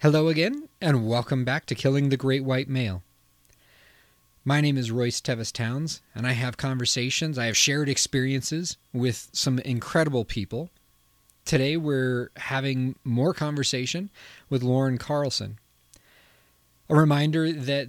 Hello 0.00 0.28
again, 0.28 0.68
and 0.80 1.08
welcome 1.08 1.44
back 1.44 1.66
to 1.66 1.74
Killing 1.74 2.08
the 2.08 2.16
Great 2.16 2.44
White 2.44 2.68
Male. 2.68 3.02
My 4.44 4.60
name 4.60 4.78
is 4.78 4.92
Royce 4.92 5.20
Tevis 5.20 5.50
Towns, 5.50 6.02
and 6.14 6.24
I 6.24 6.34
have 6.34 6.56
conversations, 6.56 7.36
I 7.36 7.46
have 7.46 7.56
shared 7.56 7.88
experiences 7.88 8.76
with 8.92 9.28
some 9.32 9.58
incredible 9.58 10.24
people. 10.24 10.70
Today, 11.44 11.76
we're 11.76 12.30
having 12.36 12.94
more 13.02 13.34
conversation 13.34 14.10
with 14.48 14.62
Lauren 14.62 14.98
Carlson. 14.98 15.58
A 16.88 16.94
reminder 16.94 17.50
that 17.50 17.88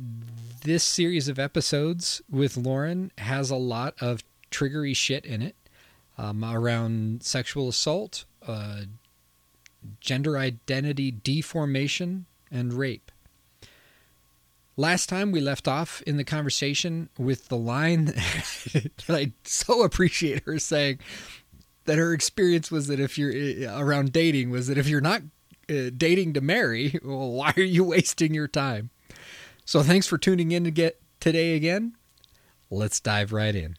this 0.63 0.83
series 0.83 1.27
of 1.27 1.37
episodes 1.37 2.23
with 2.27 2.57
Lauren 2.57 3.11
has 3.19 3.51
a 3.51 3.55
lot 3.55 3.93
of 4.01 4.23
triggery 4.49 4.95
shit 4.95 5.27
in 5.27 5.43
it 5.43 5.55
um, 6.17 6.43
around 6.43 7.21
sexual 7.21 7.69
assault, 7.69 8.25
uh, 8.47 8.81
gender 9.99 10.37
identity 10.37 11.11
deformation, 11.11 12.25
and 12.51 12.73
rape. 12.73 13.11
Last 14.77 15.09
time 15.09 15.31
we 15.31 15.41
left 15.41 15.67
off 15.67 16.01
in 16.03 16.17
the 16.17 16.23
conversation 16.23 17.09
with 17.17 17.49
the 17.49 17.57
line 17.57 18.05
that 18.05 18.91
I 19.09 19.33
so 19.43 19.83
appreciate 19.83 20.43
her 20.45 20.57
saying 20.57 20.99
that 21.85 21.97
her 21.97 22.13
experience 22.13 22.71
was 22.71 22.87
that 22.87 22.99
if 22.99 23.17
you're 23.17 23.69
uh, 23.69 23.77
around 23.79 24.13
dating 24.13 24.51
was 24.51 24.67
that 24.67 24.77
if 24.77 24.87
you're 24.87 25.01
not 25.01 25.21
uh, 25.69 25.89
dating 25.95 26.33
to 26.33 26.41
marry, 26.41 26.97
well, 27.03 27.31
why 27.33 27.53
are 27.57 27.61
you 27.61 27.83
wasting 27.83 28.33
your 28.33 28.47
time? 28.47 28.89
So 29.65 29.83
thanks 29.83 30.07
for 30.07 30.17
tuning 30.17 30.51
in 30.51 30.63
to 30.63 30.71
get 30.71 31.01
today 31.19 31.55
again. 31.55 31.95
Let's 32.71 32.99
dive 32.99 33.33
right 33.33 33.55
in. 33.55 33.75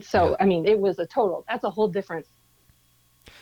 So, 0.00 0.30
yeah. 0.30 0.36
I 0.40 0.46
mean, 0.46 0.66
it 0.66 0.78
was 0.78 0.98
a 0.98 1.06
total, 1.06 1.44
that's 1.48 1.64
a 1.64 1.70
whole 1.70 1.88
different 1.88 2.26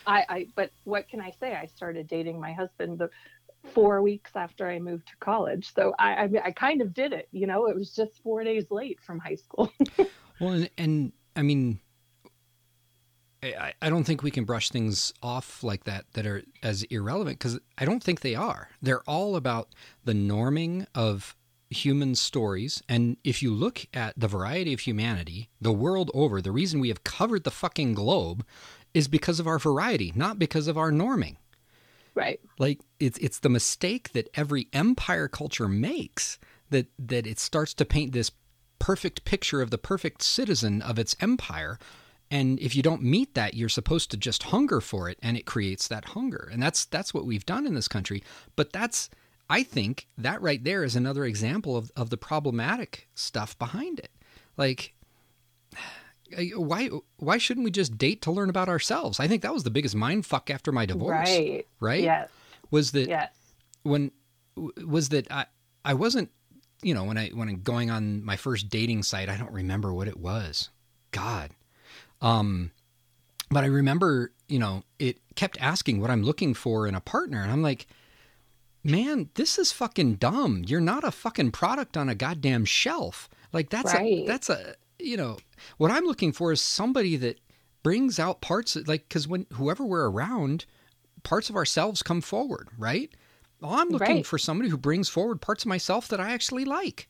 I, 0.07 0.25
I 0.29 0.47
but 0.55 0.71
what 0.85 1.09
can 1.09 1.21
I 1.21 1.31
say? 1.31 1.55
I 1.55 1.67
started 1.67 2.07
dating 2.07 2.41
my 2.41 2.53
husband 2.53 2.99
the 2.99 3.11
four 3.75 4.03
weeks 4.03 4.33
after 4.35 4.69
I 4.69 4.79
moved 4.79 5.09
to 5.09 5.17
college. 5.21 5.73
So 5.75 5.95
I, 5.99 6.25
I, 6.25 6.29
I 6.47 6.51
kind 6.53 6.81
of 6.81 6.95
did 6.95 7.13
it. 7.13 7.29
You 7.33 7.47
know, 7.47 7.67
it 7.67 7.77
was 7.77 7.95
just 7.95 8.23
four 8.23 8.43
days 8.43 8.67
late 8.71 8.99
from 9.01 9.19
high 9.19 9.35
school. 9.35 9.73
well, 10.41 10.53
and, 10.53 10.71
and 10.79 11.13
I 11.37 11.43
mean, 11.43 11.81
I, 13.43 13.73
I 13.81 13.91
don't 13.91 14.05
think 14.05 14.23
we 14.23 14.31
can 14.31 14.45
brush 14.45 14.71
things 14.71 15.13
off 15.23 15.63
like 15.63 15.85
that 15.85 16.07
that 16.13 16.27
are 16.27 16.43
as 16.63 16.83
irrelevant 16.85 17.39
because 17.39 17.59
I 17.79 17.85
don't 17.85 18.03
think 18.03 18.21
they 18.21 18.35
are. 18.35 18.71
They're 18.83 19.03
all 19.09 19.37
about 19.37 19.69
the 20.05 20.13
norming 20.13 20.87
of 20.95 21.37
human 21.71 22.17
stories. 22.17 22.83
And 22.89 23.17
if 23.23 23.43
you 23.43 23.53
look 23.53 23.87
at 23.95 24.19
the 24.19 24.29
variety 24.29 24.73
of 24.73 24.81
humanity 24.81 25.51
the 25.61 25.73
world 25.73 26.11
over, 26.13 26.43
the 26.43 26.51
reason 26.51 26.81
we 26.81 26.89
have 26.89 27.05
covered 27.05 27.45
the 27.45 27.51
fucking 27.51 27.95
globe 27.95 28.45
is 28.95 29.09
because 29.09 29.41
of 29.41 29.47
our 29.47 29.59
variety, 29.59 30.13
not 30.15 30.39
because 30.39 30.67
of 30.69 30.79
our 30.79 30.91
norming. 30.91 31.37
Right. 32.15 32.41
Like 32.59 32.81
it's 32.99 33.19
it's 33.19 33.39
the 33.39 33.49
mistake 33.49 34.13
that 34.13 34.29
every 34.35 34.69
empire 34.73 35.29
culture 35.29 35.69
makes 35.69 36.39
that 36.71 36.87
that 36.99 37.27
it 37.27 37.39
starts 37.39 37.75
to 37.75 37.85
paint 37.85 38.13
this 38.13 38.33
perfect 38.79 39.25
picture 39.25 39.61
of 39.61 39.71
the 39.71 39.79
perfect 39.79 40.23
citizen 40.23 40.83
of 40.83 40.99
its 40.99 41.15
empire 41.21 41.79
and 42.31 42.59
if 42.61 42.75
you 42.75 42.83
don't 42.83 43.03
meet 43.03 43.35
that 43.35 43.55
you're 43.55 43.69
supposed 43.69 44.11
to 44.11 44.17
just 44.17 44.45
hunger 44.45 44.81
for 44.81 45.09
it 45.09 45.19
and 45.23 45.37
it 45.37 45.45
creates 45.45 45.87
that 45.87 46.07
hunger 46.07 46.49
and 46.51 46.63
that's 46.63 46.87
that's 46.87 47.13
what 47.13 47.27
we've 47.27 47.45
done 47.45 47.67
in 47.67 47.75
this 47.75 47.89
country 47.89 48.23
but 48.57 48.73
that's 48.73 49.11
i 49.51 49.63
think 49.63 50.09
that 50.17 50.41
right 50.41 50.65
there 50.65 50.83
is 50.83 50.97
another 50.97 51.27
example 51.27 51.77
of, 51.77 51.93
of 51.95 52.09
the 52.09 52.17
problematic 52.17 53.07
stuff 53.15 53.59
behind 53.59 53.99
it 53.99 54.11
like 54.57 54.95
why 56.55 56.91
why 57.17 57.39
shouldn't 57.39 57.65
we 57.65 57.71
just 57.71 57.99
date 57.99 58.23
to 58.23 58.31
learn 58.31 58.51
about 58.51 58.69
ourselves? 58.69 59.21
I 59.21 59.29
think 59.29 59.43
that 59.43 59.53
was 59.53 59.65
the 59.65 59.71
biggest 59.71 59.95
mind 59.95 60.27
fuck 60.27 60.51
after 60.51 60.73
my 60.73 60.87
divorce. 60.87 61.29
Right. 61.29 61.67
Right. 61.81 62.03
Yes. 62.03 62.29
Was 62.71 62.93
that 62.93 63.09
yes. 63.09 63.33
when 63.83 64.13
was 64.57 65.11
that 65.11 65.31
I 65.31 65.47
I 65.85 65.95
wasn't 65.95 66.31
you 66.83 66.95
know 66.95 67.05
when 67.05 67.19
I 67.19 67.29
when 67.29 67.49
I'm 67.49 67.63
going 67.63 67.91
on 67.91 68.25
my 68.25 68.37
first 68.37 68.69
dating 68.69 69.03
site 69.03 69.29
I 69.29 69.37
don't 69.37 69.53
remember 69.53 69.93
what 69.93 70.09
it 70.09 70.19
was. 70.19 70.71
God. 71.11 71.51
Um 72.21 72.71
but 73.53 73.65
I 73.65 73.67
remember, 73.67 74.33
you 74.49 74.61
know, 74.61 74.85
it 75.01 75.19
kept 75.35 75.61
asking 75.61 76.01
what 76.01 76.11
I'm 76.11 76.23
looking 76.23 76.55
for 76.55 76.87
in 76.87 76.95
a 76.95 77.01
partner 77.01 77.43
and 77.43 77.51
I'm 77.51 77.63
like 77.63 77.87
man, 78.83 79.29
this 79.35 79.59
is 79.59 79.73
fucking 79.73 80.15
dumb. 80.15 80.65
You're 80.67 80.81
not 80.81 81.05
a 81.05 81.11
fucking 81.11 81.51
product 81.51 81.97
on 81.97 82.09
a 82.09 82.15
goddamn 82.15 82.65
shelf. 82.65 83.29
Like 83.53 83.71
that's 83.71 83.93
right. 83.93 84.25
a 84.25 84.27
that's 84.27 84.49
a 84.49 84.75
you 85.03 85.17
know, 85.17 85.39
what 85.77 85.91
I'm 85.91 86.05
looking 86.05 86.33
for 86.33 86.53
is 86.53 86.61
somebody 86.61 87.17
that 87.17 87.41
brings 87.83 88.19
out 88.19 88.41
parts 88.41 88.77
like 88.87 89.09
because 89.09 89.27
when 89.27 89.47
whoever 89.55 89.85
we're 89.85 90.09
around, 90.09 90.67
parts 91.23 91.51
of 91.51 91.57
ourselves 91.57 92.03
come 92.03 92.21
forward, 92.21 92.69
right? 92.79 93.11
Well, 93.61 93.75
I'm 93.75 93.91
looking 93.91 94.17
right. 94.17 94.27
for 94.27 94.39
somebody 94.39 94.71
who 94.71 94.79
brings 94.79 95.09
forward 95.09 95.41
parts 95.41 95.65
of 95.65 95.69
myself 95.69 96.09
that 96.09 96.21
I 96.21 96.33
actually 96.33 96.65
like. 96.65 97.09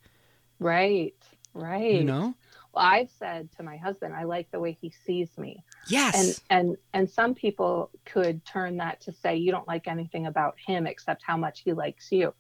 Right, 0.59 1.15
right. 1.55 1.95
You 1.95 2.05
know. 2.05 2.35
Well, 2.73 2.85
I've 2.85 3.11
said 3.11 3.49
to 3.57 3.63
my 3.63 3.77
husband, 3.77 4.15
I 4.15 4.25
like 4.25 4.51
the 4.51 4.61
way 4.61 4.77
he 4.81 4.93
sees 5.05 5.37
me. 5.39 5.65
Yes. 5.89 6.43
And 6.51 6.61
and 6.61 6.77
and 6.93 7.11
some 7.11 7.35
people 7.35 7.91
could 8.05 8.45
turn 8.45 8.77
that 8.79 9.01
to 9.03 9.13
say 9.13 9.37
you 9.37 9.51
don't 9.51 9.67
like 9.67 9.89
anything 9.89 10.27
about 10.27 10.57
him 10.65 10.87
except 10.87 11.23
how 11.23 11.37
much 11.37 11.63
he 11.65 11.73
likes 11.73 12.11
you. 12.13 12.35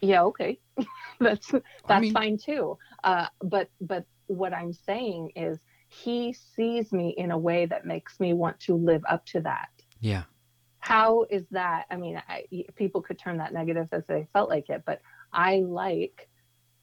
Yeah, 0.00 0.24
okay, 0.24 0.58
that's 1.20 1.50
that's 1.50 1.64
I 1.88 2.00
mean, 2.00 2.12
fine 2.12 2.36
too. 2.36 2.76
Uh, 3.04 3.26
but 3.40 3.70
but 3.80 4.04
what 4.26 4.52
I'm 4.52 4.72
saying 4.72 5.32
is 5.36 5.58
he 5.88 6.32
sees 6.32 6.92
me 6.92 7.14
in 7.16 7.30
a 7.30 7.38
way 7.38 7.66
that 7.66 7.86
makes 7.86 8.18
me 8.18 8.32
want 8.32 8.58
to 8.60 8.74
live 8.74 9.02
up 9.08 9.26
to 9.26 9.40
that. 9.40 9.68
Yeah. 10.00 10.22
How 10.80 11.26
is 11.30 11.44
that? 11.50 11.84
I 11.90 11.96
mean, 11.96 12.20
I, 12.28 12.44
people 12.74 13.02
could 13.02 13.18
turn 13.18 13.38
that 13.38 13.52
negative 13.52 13.88
as 13.92 14.04
they 14.06 14.26
felt 14.32 14.48
like 14.48 14.68
it, 14.68 14.82
but 14.84 15.00
I 15.32 15.58
like 15.60 16.28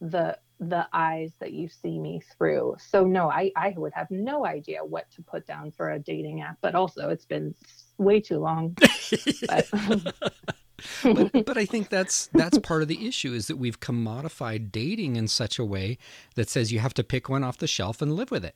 the 0.01 0.37
the 0.61 0.87
eyes 0.91 1.31
that 1.39 1.53
you 1.53 1.69
see 1.69 1.97
me 1.99 2.21
through. 2.37 2.75
So 2.79 3.05
no, 3.05 3.29
I 3.29 3.51
I 3.55 3.73
would 3.75 3.93
have 3.93 4.09
no 4.11 4.45
idea 4.45 4.83
what 4.83 5.09
to 5.11 5.21
put 5.21 5.45
down 5.47 5.71
for 5.71 5.91
a 5.91 5.99
dating 5.99 6.41
app, 6.41 6.57
but 6.61 6.75
also 6.75 7.09
it's 7.09 7.25
been 7.25 7.55
way 7.97 8.21
too 8.21 8.39
long. 8.39 8.77
but, 9.47 9.67
but, 11.03 11.31
but 11.45 11.57
I 11.57 11.65
think 11.65 11.89
that's 11.89 12.27
that's 12.33 12.57
part 12.59 12.81
of 12.81 12.87
the 12.87 13.07
issue 13.07 13.33
is 13.33 13.47
that 13.47 13.57
we've 13.57 13.79
commodified 13.79 14.71
dating 14.71 15.15
in 15.15 15.27
such 15.27 15.59
a 15.59 15.65
way 15.65 15.97
that 16.35 16.49
says 16.49 16.71
you 16.71 16.79
have 16.79 16.93
to 16.95 17.03
pick 17.03 17.29
one 17.29 17.43
off 17.43 17.57
the 17.57 17.67
shelf 17.67 18.01
and 18.01 18.13
live 18.13 18.31
with 18.31 18.45
it, 18.45 18.55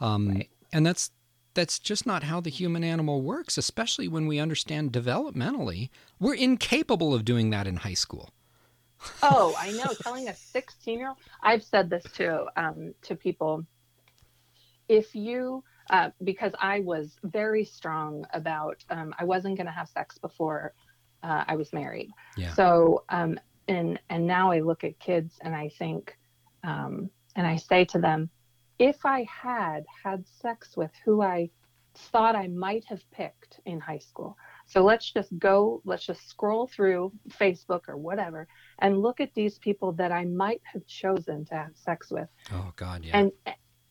um, 0.00 0.28
right. 0.28 0.50
and 0.72 0.86
that's 0.86 1.10
that's 1.54 1.78
just 1.78 2.06
not 2.06 2.24
how 2.24 2.40
the 2.40 2.50
human 2.50 2.84
animal 2.84 3.22
works. 3.22 3.58
Especially 3.58 4.08
when 4.08 4.26
we 4.26 4.38
understand 4.38 4.92
developmentally, 4.92 5.90
we're 6.18 6.34
incapable 6.34 7.14
of 7.14 7.24
doing 7.24 7.50
that 7.50 7.66
in 7.66 7.76
high 7.76 7.94
school. 7.94 8.30
oh, 9.22 9.54
I 9.58 9.70
know. 9.72 9.92
Telling 10.02 10.28
a 10.28 10.34
16 10.34 10.98
year 10.98 11.08
old, 11.08 11.18
I've 11.42 11.62
said 11.62 11.90
this 11.90 12.04
to 12.14 12.46
um, 12.56 12.94
to 13.02 13.14
people. 13.14 13.64
If 14.88 15.14
you 15.14 15.64
uh, 15.90 16.10
because 16.22 16.52
I 16.58 16.80
was 16.80 17.16
very 17.22 17.64
strong 17.64 18.24
about 18.32 18.82
um, 18.90 19.14
I 19.18 19.24
wasn't 19.24 19.56
going 19.56 19.66
to 19.66 19.72
have 19.72 19.88
sex 19.88 20.18
before 20.18 20.72
uh, 21.24 21.44
I 21.48 21.56
was 21.56 21.72
married. 21.72 22.10
Yeah. 22.36 22.52
So, 22.54 23.04
um, 23.08 23.38
and 23.66 23.98
and 24.10 24.26
now 24.26 24.52
I 24.52 24.60
look 24.60 24.84
at 24.84 24.98
kids 25.00 25.38
and 25.40 25.54
I 25.54 25.70
think, 25.78 26.16
um, 26.62 27.10
and 27.34 27.46
I 27.46 27.56
say 27.56 27.84
to 27.86 27.98
them, 27.98 28.28
if 28.78 29.04
I 29.04 29.26
had 29.30 29.84
had 30.04 30.24
sex 30.26 30.76
with 30.76 30.90
who 31.04 31.22
I 31.22 31.50
thought 31.96 32.34
I 32.34 32.48
might 32.48 32.84
have 32.86 33.08
picked 33.12 33.60
in 33.66 33.80
high 33.80 33.98
school. 33.98 34.36
So 34.66 34.82
let's 34.82 35.12
just 35.12 35.36
go, 35.38 35.80
let's 35.84 36.04
just 36.04 36.28
scroll 36.28 36.66
through 36.66 37.12
Facebook 37.28 37.82
or 37.88 37.96
whatever 37.96 38.48
and 38.80 39.00
look 39.00 39.20
at 39.20 39.32
these 39.34 39.58
people 39.58 39.92
that 39.92 40.10
I 40.10 40.24
might 40.24 40.60
have 40.64 40.84
chosen 40.86 41.44
to 41.46 41.54
have 41.54 41.70
sex 41.74 42.10
with. 42.10 42.28
Oh 42.52 42.72
God, 42.76 43.04
yeah. 43.04 43.28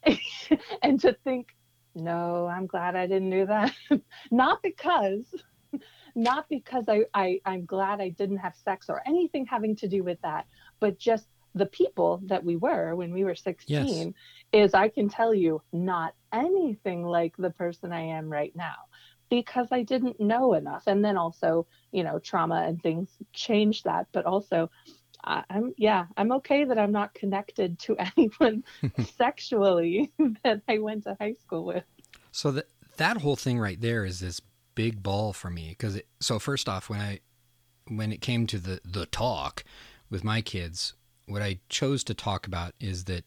And 0.06 0.20
and 0.84 1.00
to 1.00 1.16
think, 1.24 1.56
no, 1.96 2.48
I'm 2.48 2.66
glad 2.66 2.96
I 2.96 3.08
didn't 3.08 3.30
do 3.30 3.46
that. 3.46 3.74
Not 4.32 4.62
because 4.64 5.24
not 6.16 6.48
because 6.50 6.86
I, 6.88 7.06
I 7.14 7.40
I'm 7.46 7.66
glad 7.66 8.02
I 8.02 8.10
didn't 8.10 8.38
have 8.38 8.56
sex 8.56 8.90
or 8.90 9.02
anything 9.06 9.46
having 9.46 9.76
to 9.78 9.88
do 9.88 10.04
with 10.04 10.22
that, 10.22 10.46
but 10.80 11.00
just 11.00 11.28
the 11.56 11.66
people 11.68 12.22
that 12.26 12.44
we 12.44 12.56
were 12.56 12.96
when 12.96 13.14
we 13.14 13.24
were 13.24 13.36
16 13.36 13.86
yes. 13.86 14.14
is 14.52 14.74
I 14.74 14.90
can 14.90 15.08
tell 15.08 15.34
you 15.34 15.62
not 15.72 16.16
anything 16.32 17.06
like 17.06 17.36
the 17.38 17.52
person 17.52 17.92
I 17.92 18.02
am 18.02 18.28
right 18.30 18.56
now 18.56 18.76
because 19.30 19.68
I 19.72 19.84
didn't 19.84 20.20
know 20.20 20.54
enough. 20.54 20.84
And 20.88 21.04
then 21.04 21.18
also, 21.18 21.66
you 21.92 22.04
know, 22.04 22.20
trauma 22.20 22.66
and 22.68 22.82
things 22.82 23.10
change 23.34 23.84
that. 23.84 24.08
But 24.12 24.26
also, 24.26 24.70
I'm, 25.24 25.74
yeah, 25.78 26.06
I'm 26.18 26.32
okay 26.34 26.66
that 26.66 26.78
I'm 26.78 26.92
not 26.92 27.14
connected 27.14 27.80
to 27.80 27.98
anyone 28.18 28.64
sexually 29.18 30.12
that 30.44 30.62
I 30.68 30.80
went 30.80 31.04
to 31.06 31.18
high 31.20 31.34
school 31.34 31.66
with. 31.66 31.84
So 32.32 32.52
that, 32.52 32.68
that 32.98 33.18
whole 33.18 33.36
thing 33.36 33.60
right 33.60 33.80
there 33.80 34.06
is 34.06 34.20
this 34.20 34.42
big 34.76 35.04
ball 35.04 35.34
for 35.34 35.50
me 35.50 35.70
because 35.70 35.96
it 35.96 36.08
so 36.20 36.40
first 36.40 36.68
off 36.68 36.90
when 36.90 37.00
I 37.00 37.20
when 37.88 38.12
it 38.12 38.22
came 38.22 38.48
to 38.48 38.58
the 38.58 38.80
the 38.84 39.06
talk 39.06 39.64
with 40.10 40.24
my 40.24 40.42
kids 40.42 40.94
what 41.28 41.42
I 41.42 41.60
chose 41.70 42.04
to 42.06 42.14
talk 42.14 42.48
about 42.48 42.74
is 42.80 43.06
that 43.06 43.26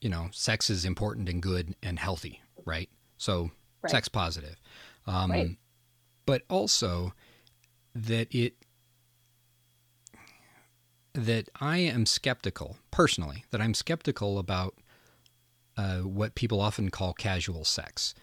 you 0.00 0.08
know 0.08 0.28
sex 0.32 0.70
is 0.70 0.84
important 0.84 1.28
and 1.28 1.42
good 1.42 1.74
and 1.82 1.98
healthy 1.98 2.42
right 2.64 2.88
so 3.18 3.50
right. 3.82 3.90
sex 3.90 4.08
positive 4.08 4.60
um, 5.06 5.30
right. 5.30 5.56
but 6.26 6.42
also 6.48 7.12
that 7.94 8.34
it 8.34 8.54
that 11.14 11.48
I 11.60 11.78
am 11.78 12.06
skeptical 12.06 12.76
personally. 12.90 13.44
That 13.50 13.60
I'm 13.60 13.74
skeptical 13.74 14.38
about 14.38 14.74
uh, 15.76 15.98
what 15.98 16.34
people 16.34 16.60
often 16.60 16.90
call 16.90 17.12
casual 17.12 17.64
sex 17.64 18.14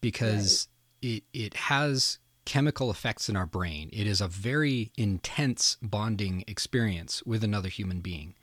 because. 0.00 0.68
It 1.04 1.24
it 1.32 1.54
has 1.54 2.18
chemical 2.44 2.90
effects 2.90 3.28
in 3.28 3.36
our 3.36 3.46
brain. 3.46 3.90
It 3.92 4.06
is 4.06 4.20
a 4.20 4.28
very 4.28 4.90
intense 4.96 5.76
bonding 5.82 6.44
experience 6.46 7.22
with 7.24 7.44
another 7.44 7.68
human 7.68 8.00
being. 8.00 8.34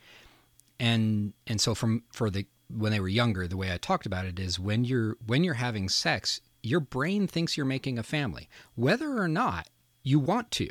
And 0.80 1.34
and 1.48 1.60
so 1.60 1.76
from 1.76 2.04
for 2.12 2.30
the 2.30 2.46
when 2.70 2.92
they 2.92 3.00
were 3.00 3.08
younger, 3.08 3.48
the 3.48 3.58
way 3.58 3.74
I 3.74 3.78
talked 3.78 4.06
about 4.06 4.26
it 4.26 4.40
is 4.40 4.60
when 4.60 4.86
you're 4.86 5.18
when 5.26 5.44
you're 5.44 5.56
having 5.56 5.90
sex, 5.90 6.40
your 6.62 6.80
brain 6.80 7.28
thinks 7.28 7.58
you're 7.58 7.66
making 7.66 7.98
a 7.98 8.04
family, 8.04 8.48
whether 8.76 9.18
or 9.18 9.28
not 9.28 9.68
you 10.04 10.20
want 10.20 10.52
to. 10.52 10.70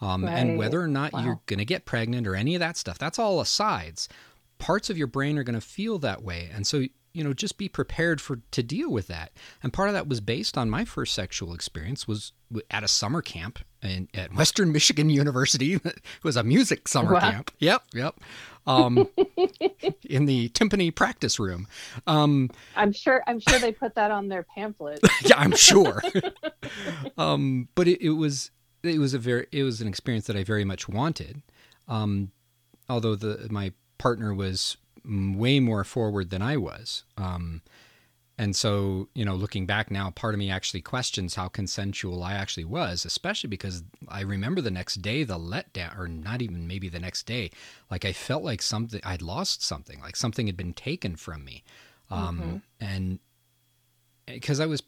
Um, 0.00 0.24
right. 0.24 0.32
And 0.32 0.56
whether 0.56 0.80
or 0.80 0.86
not 0.86 1.12
wow. 1.12 1.24
you're 1.24 1.40
going 1.46 1.58
to 1.58 1.64
get 1.64 1.84
pregnant 1.84 2.28
or 2.28 2.36
any 2.36 2.54
of 2.54 2.60
that 2.60 2.76
stuff, 2.76 2.98
that's 2.98 3.18
all 3.18 3.40
asides. 3.40 4.08
Parts 4.58 4.90
of 4.90 4.96
your 4.96 5.08
brain 5.08 5.36
are 5.38 5.42
going 5.42 5.58
to 5.58 5.60
feel 5.60 5.98
that 5.98 6.22
way. 6.22 6.48
And 6.54 6.64
so 6.64 6.84
you 7.12 7.24
know 7.24 7.32
just 7.32 7.58
be 7.58 7.68
prepared 7.68 8.20
for 8.20 8.40
to 8.50 8.62
deal 8.62 8.90
with 8.90 9.06
that. 9.08 9.32
And 9.62 9.72
part 9.72 9.88
of 9.88 9.94
that 9.94 10.08
was 10.08 10.20
based 10.20 10.56
on 10.56 10.70
my 10.70 10.84
first 10.84 11.14
sexual 11.14 11.54
experience 11.54 12.06
was 12.06 12.32
at 12.70 12.82
a 12.82 12.88
summer 12.88 13.20
camp 13.22 13.58
in, 13.82 14.08
at 14.14 14.34
western 14.34 14.72
michigan 14.72 15.10
university. 15.10 15.74
It 15.74 16.00
was 16.22 16.36
a 16.36 16.42
music 16.42 16.88
summer 16.88 17.14
wow. 17.14 17.20
camp. 17.20 17.50
Yep 17.58 17.82
yep. 17.94 18.14
Um, 18.66 19.08
in 20.08 20.26
the 20.26 20.50
timpani 20.50 20.94
practice 20.94 21.38
room. 21.38 21.66
Um, 22.06 22.50
i'm 22.76 22.92
sure 22.92 23.22
i'm 23.26 23.40
sure 23.40 23.58
they 23.58 23.72
put 23.72 23.94
that 23.94 24.10
on 24.10 24.28
their 24.28 24.42
pamphlet. 24.42 25.00
Yeah 25.24 25.38
i'm 25.38 25.52
sure. 25.52 26.02
Um, 27.16 27.68
but 27.74 27.88
it, 27.88 28.00
it, 28.02 28.10
was 28.10 28.50
it 28.82 28.98
was 28.98 29.14
a 29.14 29.18
very 29.18 29.46
it 29.52 29.62
was 29.62 29.80
an 29.80 29.88
experience 29.88 30.26
that 30.26 30.36
i 30.36 30.44
very 30.44 30.64
much 30.64 30.88
wanted. 30.88 31.42
Um, 31.88 32.32
although 32.88 33.14
the 33.14 33.48
my 33.50 33.72
partner 33.98 34.34
was 34.34 34.76
way 35.04 35.60
more 35.60 35.84
forward 35.84 36.30
than 36.30 36.42
I 36.42 36.56
was. 36.56 37.04
Um, 37.16 37.62
and 38.40 38.54
so, 38.54 39.08
you 39.14 39.24
know, 39.24 39.34
looking 39.34 39.66
back 39.66 39.90
now, 39.90 40.10
part 40.10 40.32
of 40.32 40.38
me 40.38 40.48
actually 40.48 40.80
questions 40.80 41.34
how 41.34 41.48
consensual 41.48 42.22
I 42.22 42.34
actually 42.34 42.64
was, 42.64 43.04
especially 43.04 43.48
because 43.48 43.82
I 44.06 44.20
remember 44.20 44.60
the 44.60 44.70
next 44.70 45.02
day 45.02 45.24
the 45.24 45.38
letdown, 45.38 45.98
or 45.98 46.06
not 46.06 46.40
even 46.40 46.68
maybe 46.68 46.88
the 46.88 47.00
next 47.00 47.26
day, 47.26 47.50
like 47.90 48.04
I 48.04 48.12
felt 48.12 48.44
like 48.44 48.62
something, 48.62 49.00
I'd 49.04 49.22
lost 49.22 49.64
something, 49.64 50.00
like 50.00 50.14
something 50.14 50.46
had 50.46 50.56
been 50.56 50.72
taken 50.72 51.16
from 51.16 51.44
me. 51.44 51.64
Um, 52.10 52.38
mm-hmm. 52.38 52.56
And 52.80 53.18
because 54.26 54.60
I 54.60 54.66
was 54.66 54.84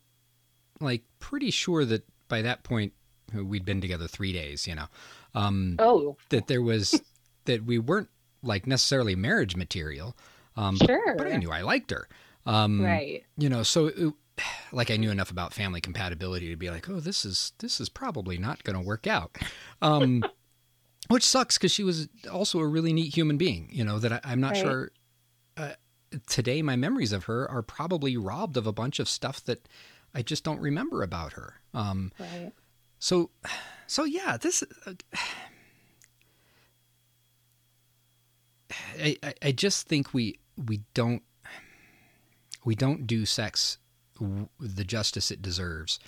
like 0.81 1.03
pretty 1.19 1.51
sure 1.51 1.85
that 1.85 2.07
by 2.29 2.43
that 2.43 2.63
point, 2.63 2.93
we'd 3.35 3.65
been 3.65 3.81
together 3.81 4.07
three 4.07 4.33
days, 4.33 4.69
you 4.69 4.77
know, 4.77 4.87
um, 5.35 5.75
oh, 5.81 6.17
that 6.29 6.47
there 6.47 6.63
was, 6.63 7.01
that 7.47 7.65
we 7.65 7.81
weren't 7.81 8.09
like 8.43 8.67
necessarily 8.67 9.15
marriage 9.15 9.57
material. 9.57 10.17
Um, 10.57 10.77
sure. 10.77 11.15
But, 11.17 11.29
I 11.29 11.37
knew 11.37 11.51
I 11.51 11.63
liked 11.63 11.91
her. 11.91 12.09
Um, 12.47 12.83
right. 12.83 13.25
You 13.37 13.49
know, 13.49 13.63
so 13.63 13.87
it, 13.87 14.13
like 14.73 14.91
I 14.91 14.97
knew 14.97 15.11
enough 15.11 15.31
about 15.31 15.53
family 15.53 15.81
compatibility 15.81 16.49
to 16.49 16.57
be 16.57 16.71
like, 16.71 16.89
oh, 16.89 17.01
this 17.01 17.25
is 17.25 17.53
this 17.59 17.81
is 17.81 17.89
probably 17.89 18.39
not 18.39 18.65
going 18.65 18.79
to 18.79 18.87
work 18.87 19.07
out. 19.07 19.37
Um, 19.83 20.23
which 21.09 21.25
sucks 21.25 21.57
because 21.57 21.73
she 21.73 21.83
was 21.83 22.07
also 22.31 22.59
a 22.59 22.67
really 22.67 22.93
neat 22.93 23.15
human 23.15 23.39
being. 23.39 23.71
You 23.73 23.83
know 23.83 23.99
that 23.99 24.13
I, 24.13 24.33
am 24.33 24.41
not 24.41 24.53
right. 24.53 24.61
sure. 24.61 24.91
Uh, 25.57 25.71
today, 26.27 26.61
my 26.61 26.77
memories 26.77 27.13
of 27.13 27.25
her 27.25 27.51
are 27.51 27.63
probably 27.63 28.19
robbed 28.19 28.59
of 28.59 28.67
a 28.67 28.73
bunch 28.73 28.99
of 28.99 29.09
stuff 29.09 29.43
that 29.47 29.67
I 30.15 30.21
just 30.21 30.45
don't 30.45 30.61
remember 30.61 31.03
about 31.03 31.33
her. 31.33 31.55
Um, 31.73 32.13
right. 32.19 32.53
So, 32.99 33.31
so 33.87 34.05
yeah, 34.05 34.37
this. 34.37 34.63
Uh, 34.85 34.93
I, 38.99 39.17
I 39.43 39.53
just 39.53 39.89
think 39.89 40.15
we 40.15 40.39
we 40.57 40.81
don't 40.95 41.23
we 42.65 42.75
don't 42.75 43.07
do 43.07 43.27
sex 43.27 43.79
the 44.61 44.85
justice 44.85 45.31
it 45.31 45.43
deserves. 45.43 45.99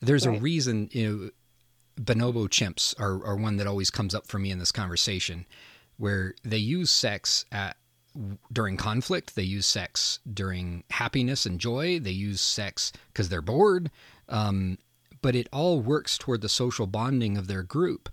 There's 0.00 0.26
right. 0.26 0.36
a 0.36 0.40
reason, 0.40 0.88
you 0.92 1.08
know, 1.08 1.30
bonobo 2.02 2.48
chimps 2.48 2.98
are, 3.00 3.24
are 3.24 3.36
one 3.36 3.56
that 3.56 3.66
always 3.66 3.90
comes 3.90 4.14
up 4.14 4.26
for 4.26 4.38
me 4.38 4.50
in 4.50 4.58
this 4.58 4.72
conversation, 4.72 5.46
where 5.96 6.34
they 6.42 6.58
use 6.58 6.90
sex 6.90 7.44
at 7.52 7.76
during 8.52 8.76
conflict, 8.76 9.34
they 9.34 9.42
use 9.42 9.66
sex 9.66 10.20
during 10.32 10.84
happiness 10.90 11.46
and 11.46 11.60
joy, 11.60 11.98
they 11.98 12.10
use 12.10 12.40
sex 12.40 12.92
because 13.12 13.28
they're 13.28 13.42
bored, 13.42 13.90
um, 14.28 14.78
but 15.22 15.34
it 15.34 15.48
all 15.52 15.80
works 15.80 16.18
toward 16.18 16.40
the 16.40 16.48
social 16.48 16.86
bonding 16.86 17.36
of 17.36 17.46
their 17.46 17.62
group 17.62 18.08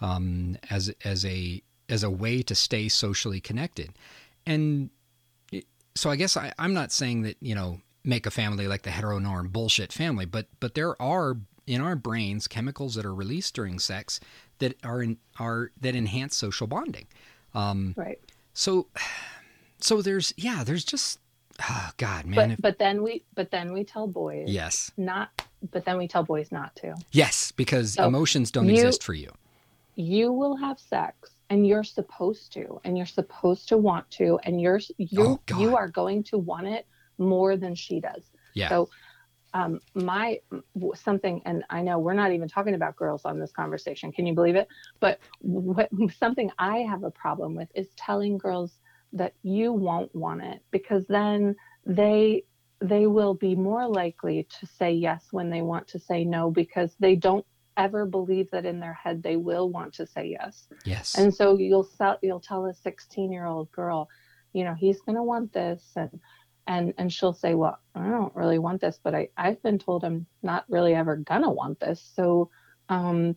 um, 0.00 0.56
as 0.68 0.92
as 1.04 1.24
a 1.24 1.62
as 1.88 2.02
a 2.02 2.10
way 2.10 2.42
to 2.42 2.54
stay 2.54 2.88
socially 2.88 3.40
connected. 3.40 3.92
And 4.44 4.90
so 5.94 6.10
I 6.10 6.16
guess 6.16 6.36
I, 6.36 6.52
I'm 6.58 6.74
not 6.74 6.92
saying 6.92 7.22
that, 7.22 7.36
you 7.40 7.54
know, 7.54 7.80
make 8.04 8.26
a 8.26 8.30
family 8.30 8.68
like 8.68 8.82
the 8.82 8.90
heteronorm 8.90 9.52
bullshit 9.52 9.92
family, 9.92 10.26
but 10.26 10.46
but 10.60 10.74
there 10.74 11.00
are 11.00 11.36
in 11.66 11.80
our 11.80 11.96
brains 11.96 12.46
chemicals 12.46 12.94
that 12.94 13.04
are 13.04 13.14
released 13.14 13.54
during 13.54 13.78
sex 13.78 14.20
that 14.58 14.76
are 14.84 15.02
in, 15.02 15.18
are 15.38 15.72
that 15.80 15.96
enhance 15.96 16.36
social 16.36 16.66
bonding. 16.66 17.06
Um, 17.54 17.94
right. 17.96 18.20
So 18.54 18.86
so 19.80 20.02
there's 20.02 20.32
yeah 20.36 20.62
there's 20.64 20.84
just 20.84 21.18
oh 21.68 21.90
God 21.96 22.26
man. 22.26 22.36
But, 22.36 22.50
if, 22.50 22.62
but 22.62 22.78
then 22.78 23.02
we 23.02 23.24
but 23.34 23.50
then 23.50 23.72
we 23.72 23.84
tell 23.84 24.06
boys 24.06 24.48
yes 24.48 24.92
not 24.96 25.30
but 25.72 25.84
then 25.84 25.98
we 25.98 26.06
tell 26.06 26.22
boys 26.22 26.52
not 26.52 26.74
to. 26.76 26.94
Yes, 27.12 27.52
because 27.52 27.94
so 27.94 28.06
emotions 28.06 28.50
don't 28.50 28.66
you, 28.66 28.74
exist 28.74 29.02
for 29.02 29.14
you. 29.14 29.30
You 29.94 30.32
will 30.32 30.56
have 30.56 30.78
sex 30.78 31.30
and 31.50 31.66
you're 31.66 31.84
supposed 31.84 32.52
to 32.52 32.80
and 32.84 32.96
you're 32.96 33.06
supposed 33.06 33.68
to 33.68 33.76
want 33.76 34.10
to 34.10 34.38
and 34.44 34.60
you're 34.60 34.80
you 34.98 35.40
oh, 35.50 35.58
you 35.58 35.76
are 35.76 35.88
going 35.88 36.22
to 36.24 36.38
want 36.38 36.66
it 36.66 36.86
more 37.18 37.56
than 37.56 37.74
she 37.74 38.00
does. 38.00 38.30
Yeah 38.54 38.68
so 38.68 38.88
um 39.54 39.80
my 39.94 40.38
something 40.94 41.40
and 41.46 41.64
i 41.70 41.80
know 41.80 41.98
we're 41.98 42.12
not 42.12 42.32
even 42.32 42.48
talking 42.48 42.74
about 42.74 42.96
girls 42.96 43.24
on 43.24 43.38
this 43.38 43.52
conversation 43.52 44.12
can 44.12 44.26
you 44.26 44.34
believe 44.34 44.56
it? 44.56 44.68
But 45.00 45.20
what, 45.40 45.88
something 46.18 46.50
i 46.58 46.78
have 46.78 47.04
a 47.04 47.10
problem 47.10 47.54
with 47.54 47.68
is 47.74 47.88
telling 47.96 48.38
girls 48.38 48.78
that 49.12 49.34
you 49.42 49.72
won't 49.72 50.14
want 50.14 50.42
it 50.42 50.62
because 50.70 51.06
then 51.06 51.56
they 51.86 52.44
they 52.80 53.06
will 53.06 53.34
be 53.34 53.54
more 53.54 53.88
likely 53.88 54.46
to 54.60 54.66
say 54.66 54.92
yes 54.92 55.28
when 55.30 55.48
they 55.48 55.62
want 55.62 55.88
to 55.88 55.98
say 55.98 56.24
no 56.24 56.50
because 56.50 56.94
they 57.00 57.14
don't 57.16 57.46
ever 57.76 58.06
believe 58.06 58.50
that 58.50 58.66
in 58.66 58.80
their 58.80 58.94
head 58.94 59.22
they 59.22 59.36
will 59.36 59.70
want 59.70 59.94
to 59.94 60.06
say 60.06 60.36
yes. 60.40 60.68
Yes. 60.84 61.16
And 61.16 61.34
so 61.34 61.58
you'll 61.58 61.84
sell, 61.84 62.18
you'll 62.22 62.40
tell 62.40 62.66
a 62.66 62.74
16 62.74 63.32
year 63.32 63.46
old 63.46 63.70
girl, 63.72 64.08
you 64.52 64.64
know, 64.64 64.74
he's 64.74 65.00
going 65.02 65.16
to 65.16 65.22
want 65.22 65.52
this 65.52 65.82
and 65.96 66.20
and 66.66 66.92
and 66.98 67.12
she'll 67.12 67.32
say, 67.32 67.54
well, 67.54 67.78
I 67.94 68.08
don't 68.08 68.34
really 68.34 68.58
want 68.58 68.80
this, 68.80 68.98
but 69.02 69.14
I 69.14 69.28
I've 69.36 69.62
been 69.62 69.78
told 69.78 70.04
I'm 70.04 70.26
not 70.42 70.64
really 70.68 70.94
ever 70.94 71.16
gonna 71.16 71.50
want 71.50 71.80
this. 71.80 72.00
So, 72.14 72.50
um, 72.88 73.36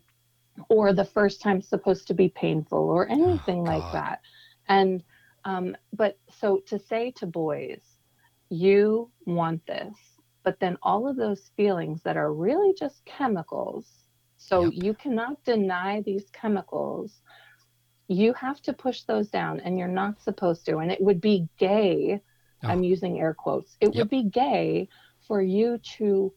or 0.67 0.93
the 0.93 1.05
first 1.05 1.41
time's 1.41 1.67
supposed 1.67 2.07
to 2.07 2.13
be 2.13 2.29
painful 2.29 2.89
or 2.89 3.07
oh, 3.09 3.13
anything 3.13 3.59
oh, 3.59 3.71
like 3.71 3.91
that. 3.93 4.21
And 4.67 5.03
um, 5.45 5.75
but 5.93 6.17
so 6.39 6.61
to 6.67 6.79
say 6.79 7.11
to 7.17 7.25
boys, 7.25 7.81
you 8.49 9.11
want 9.25 9.65
this, 9.67 9.95
but 10.43 10.59
then 10.59 10.77
all 10.81 11.07
of 11.07 11.15
those 11.15 11.51
feelings 11.55 12.01
that 12.03 12.17
are 12.17 12.33
really 12.33 12.73
just 12.77 13.05
chemicals 13.05 14.05
so 14.39 14.63
yep. 14.63 14.83
you 14.83 14.93
cannot 14.93 15.43
deny 15.43 16.01
these 16.01 16.29
chemicals. 16.31 17.21
You 18.07 18.33
have 18.33 18.61
to 18.63 18.73
push 18.73 19.03
those 19.03 19.29
down, 19.29 19.59
and 19.59 19.77
you're 19.77 19.87
not 19.87 20.21
supposed 20.23 20.65
to. 20.65 20.77
And 20.77 20.91
it 20.91 20.99
would 21.01 21.21
be 21.21 21.47
gay. 21.59 22.21
Oh. 22.63 22.67
I'm 22.67 22.83
using 22.83 23.19
air 23.19 23.33
quotes. 23.33 23.77
It 23.81 23.93
yep. 23.93 23.95
would 23.95 24.09
be 24.09 24.23
gay 24.23 24.87
for 25.27 25.41
you 25.41 25.77
to 25.97 26.33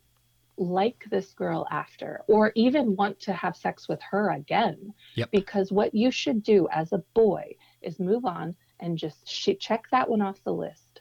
like 0.58 1.04
this 1.10 1.32
girl 1.32 1.66
after 1.70 2.22
or 2.28 2.52
even 2.54 2.94
want 2.96 3.18
to 3.20 3.32
have 3.32 3.56
sex 3.56 3.88
with 3.88 4.00
her 4.02 4.32
again. 4.32 4.92
Yep. 5.14 5.30
Because 5.30 5.72
what 5.72 5.94
you 5.94 6.10
should 6.10 6.42
do 6.42 6.68
as 6.70 6.92
a 6.92 7.02
boy 7.14 7.54
is 7.80 7.98
move 7.98 8.24
on 8.24 8.54
and 8.80 8.98
just 8.98 9.28
sh- 9.28 9.58
check 9.58 9.84
that 9.92 10.10
one 10.10 10.20
off 10.20 10.42
the 10.44 10.52
list. 10.52 11.00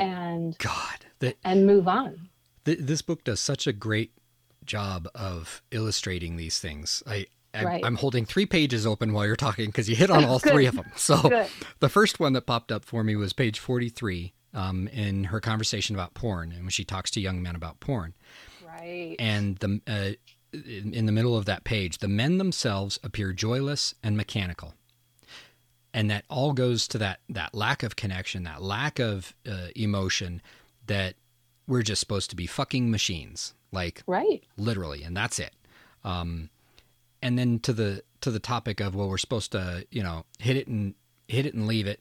and 0.00 0.56
God, 0.58 1.06
and 1.42 1.66
move 1.66 1.88
on. 1.88 2.28
this 2.64 3.02
book 3.02 3.24
does 3.24 3.40
such 3.40 3.66
a 3.66 3.72
great 3.72 4.12
job 4.66 5.08
of 5.14 5.62
illustrating 5.70 6.36
these 6.36 6.58
things. 6.58 7.02
I, 7.06 7.26
I 7.54 7.64
right. 7.64 7.84
I'm 7.84 7.96
holding 7.96 8.24
three 8.24 8.46
pages 8.46 8.86
open 8.86 9.12
while 9.12 9.26
you're 9.26 9.36
talking 9.36 9.66
because 9.66 9.88
you 9.88 9.96
hit 9.96 10.10
on 10.10 10.24
all 10.26 10.38
three 10.38 10.66
of 10.66 10.76
them. 10.76 10.90
So 10.96 11.20
Good. 11.22 11.48
the 11.80 11.88
first 11.88 12.20
one 12.20 12.32
that 12.34 12.46
popped 12.46 12.72
up 12.72 12.84
for 12.84 13.04
me 13.04 13.16
was 13.16 13.32
page 13.32 13.58
43 13.58 14.32
um, 14.54 14.88
in 14.88 15.24
her 15.24 15.40
conversation 15.40 15.94
about 15.96 16.14
porn, 16.14 16.52
and 16.52 16.62
when 16.62 16.70
she 16.70 16.84
talks 16.84 17.10
to 17.12 17.20
young 17.20 17.42
men 17.42 17.54
about 17.54 17.80
porn. 17.80 18.14
Right. 18.66 19.16
And 19.18 19.56
the 19.58 19.80
uh, 19.86 20.56
in, 20.56 20.92
in 20.92 21.06
the 21.06 21.12
middle 21.12 21.36
of 21.36 21.46
that 21.46 21.64
page, 21.64 21.98
the 21.98 22.08
men 22.08 22.38
themselves 22.38 22.98
appear 23.02 23.32
joyless 23.32 23.94
and 24.02 24.16
mechanical 24.16 24.74
and 25.94 26.10
that 26.10 26.24
all 26.28 26.52
goes 26.52 26.88
to 26.88 26.98
that 26.98 27.20
that 27.28 27.54
lack 27.54 27.82
of 27.82 27.96
connection, 27.96 28.44
that 28.44 28.62
lack 28.62 28.98
of 28.98 29.34
uh, 29.48 29.68
emotion 29.76 30.40
that 30.86 31.14
we're 31.66 31.82
just 31.82 32.00
supposed 32.00 32.30
to 32.30 32.36
be 32.36 32.46
fucking 32.46 32.90
machines 32.90 33.54
like 33.72 34.02
right 34.06 34.44
literally 34.56 35.02
and 35.02 35.16
that's 35.16 35.38
it 35.38 35.54
um, 36.04 36.50
and 37.22 37.38
then 37.38 37.58
to 37.60 37.72
the 37.72 38.02
to 38.20 38.30
the 38.30 38.40
topic 38.40 38.80
of 38.80 38.94
well, 38.94 39.08
we're 39.08 39.18
supposed 39.18 39.52
to 39.52 39.86
you 39.90 40.02
know 40.02 40.24
hit 40.38 40.56
it 40.56 40.66
and 40.66 40.94
hit 41.28 41.46
it 41.46 41.54
and 41.54 41.66
leave 41.66 41.86
it, 41.86 42.00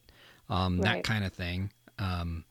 um, 0.49 0.79
that 0.79 1.03
kind 1.03 1.23
of 1.23 1.33
thing. 1.33 1.71
Um, 1.99 2.45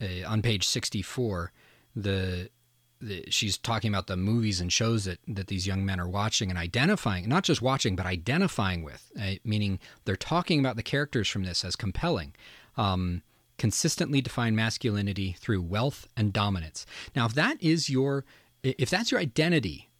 uh, 0.00 0.26
on 0.26 0.42
page 0.42 0.66
sixty 0.66 1.02
four, 1.02 1.52
the, 1.96 2.50
the 3.00 3.24
she's 3.28 3.58
talking 3.58 3.92
about 3.92 4.06
the 4.06 4.16
movies 4.16 4.60
and 4.60 4.72
shows 4.72 5.04
that 5.04 5.18
that 5.26 5.48
these 5.48 5.66
young 5.66 5.84
men 5.84 5.98
are 5.98 6.08
watching 6.08 6.50
and 6.50 6.58
identifying, 6.58 7.28
not 7.28 7.44
just 7.44 7.60
watching 7.60 7.96
but 7.96 8.06
identifying 8.06 8.82
with, 8.82 9.10
uh, 9.20 9.32
meaning 9.44 9.80
they're 10.04 10.16
talking 10.16 10.60
about 10.60 10.76
the 10.76 10.82
characters 10.82 11.28
from 11.28 11.42
this 11.42 11.64
as 11.64 11.76
compelling. 11.76 12.34
Um, 12.76 13.22
consistently 13.58 14.20
define 14.20 14.56
masculinity 14.56 15.36
through 15.38 15.62
wealth 15.62 16.08
and 16.16 16.32
dominance. 16.32 16.84
Now, 17.14 17.26
if 17.26 17.34
that 17.34 17.62
is 17.62 17.88
your 17.88 18.24
if 18.62 18.90
that's 18.90 19.10
your 19.10 19.20
identity 19.20 19.90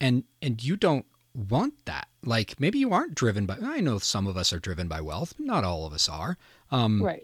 and 0.00 0.24
and 0.40 0.62
you 0.62 0.76
don't 0.76 1.06
want 1.34 1.86
that 1.86 2.08
like 2.24 2.60
maybe 2.60 2.78
you 2.78 2.92
aren't 2.92 3.14
driven 3.14 3.46
by 3.46 3.56
i 3.62 3.80
know 3.80 3.98
some 3.98 4.26
of 4.26 4.36
us 4.36 4.52
are 4.52 4.58
driven 4.58 4.88
by 4.88 5.00
wealth 5.00 5.34
but 5.36 5.46
not 5.46 5.64
all 5.64 5.86
of 5.86 5.92
us 5.92 6.08
are 6.08 6.36
um, 6.70 7.02
right. 7.02 7.22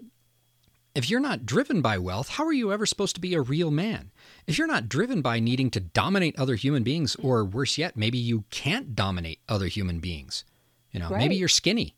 if 0.95 1.11
you're 1.11 1.21
not 1.21 1.45
driven 1.45 1.83
by 1.83 1.99
wealth 1.99 2.29
how 2.31 2.45
are 2.47 2.53
you 2.53 2.73
ever 2.73 2.87
supposed 2.87 3.15
to 3.15 3.21
be 3.21 3.35
a 3.35 3.41
real 3.41 3.71
man? 3.71 4.11
If 4.47 4.57
you're 4.57 4.67
not 4.67 4.89
driven 4.89 5.21
by 5.21 5.41
needing 5.41 5.71
to 5.73 5.81
dominate 5.81 6.39
other 6.39 6.55
human 6.55 6.83
beings 6.83 7.17
or 7.17 7.45
worse 7.45 7.77
yet 7.77 7.97
maybe 7.97 8.17
you 8.17 8.45
can't 8.51 8.95
dominate 8.95 9.41
other 9.49 9.67
human 9.67 10.01
beings 10.01 10.45
you 10.91 11.01
know 11.01 11.11
maybe 11.11 11.37
you're 11.37 11.49
skinny 11.49 11.95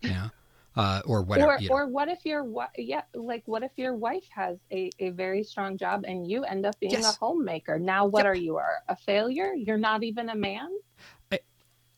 you 0.00 0.10
know 0.10 0.30
uh, 0.76 1.02
or 1.04 1.22
whatever 1.22 1.54
or 1.56 1.58
you 1.60 1.68
know. 1.68 1.74
or 1.74 1.86
what 1.88 2.08
if 2.08 2.24
your 2.24 2.46
yeah 2.76 3.02
like 3.14 3.42
what 3.46 3.62
if 3.62 3.72
your 3.76 3.94
wife 3.94 4.24
has 4.30 4.58
a, 4.70 4.90
a 4.98 5.10
very 5.10 5.42
strong 5.44 5.76
job 5.76 6.04
and 6.06 6.26
you 6.30 6.44
end 6.44 6.64
up 6.66 6.78
being 6.80 6.92
Yes. 6.92 7.14
a 7.14 7.18
homemaker 7.18 7.78
now 7.78 8.06
what 8.06 8.20
Yep. 8.24 8.26
are 8.32 8.34
you 8.36 8.56
are 8.56 8.78
a 8.88 8.96
failure 8.96 9.52
you're 9.54 9.76
not 9.78 10.02
even 10.02 10.28
a 10.30 10.34
man 10.36 10.68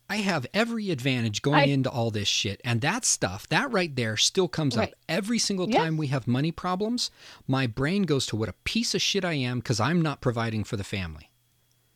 I 0.07 0.17
have 0.17 0.45
every 0.53 0.91
advantage 0.91 1.41
going 1.41 1.61
I- 1.61 1.63
into 1.65 1.89
all 1.89 2.11
this 2.11 2.27
shit. 2.27 2.61
And 2.63 2.79
that 2.81 3.05
stuff, 3.05 3.49
that 3.49 3.71
right 3.71 3.95
there, 3.95 4.17
still 4.17 4.47
comes 4.47 4.77
Right. 4.77 4.89
up 4.89 4.95
every 5.09 5.39
single 5.39 5.65
time 5.67 5.97
we 5.97 6.05
have 6.07 6.27
money 6.27 6.51
problems. 6.51 7.09
My 7.47 7.65
brain 7.65 8.03
goes 8.03 8.27
to 8.27 8.35
what 8.35 8.47
a 8.47 8.53
piece 8.65 8.93
of 8.93 9.01
shit 9.01 9.25
I 9.25 9.33
am 9.33 9.57
because 9.61 9.79
I'm 9.79 9.99
not 10.03 10.21
providing 10.21 10.63
for 10.63 10.77
the 10.77 10.83
family. 10.83 11.31